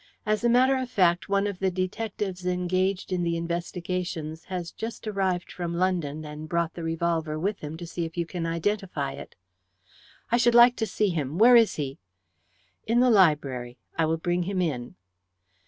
As 0.25 0.43
a 0.43 0.49
matter 0.49 0.75
of 0.77 0.89
fact, 0.89 1.29
one 1.29 1.45
of 1.45 1.59
the 1.59 1.69
detectives 1.69 2.43
engaged 2.43 3.13
in 3.13 3.21
the 3.21 3.37
investigations 3.37 4.45
has 4.45 4.71
just 4.71 5.07
arrived 5.07 5.51
from 5.51 5.75
London 5.75 6.25
and 6.25 6.49
brought 6.49 6.73
the 6.73 6.81
revolver 6.81 7.37
with 7.37 7.59
him 7.59 7.77
to 7.77 7.85
see 7.85 8.03
if 8.03 8.17
you 8.17 8.25
can 8.25 8.47
identify 8.47 9.11
it." 9.11 9.35
"I 10.31 10.37
should 10.37 10.55
like 10.55 10.75
to 10.77 10.87
see 10.87 11.09
him. 11.09 11.37
Where 11.37 11.55
is 11.55 11.75
he?" 11.75 11.99
"In 12.87 12.99
the 12.99 13.11
library. 13.11 13.77
I 13.95 14.05
will 14.05 14.17
bring 14.17 14.41
him 14.41 14.59
in." 14.59 14.95